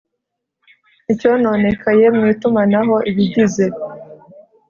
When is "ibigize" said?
3.09-3.65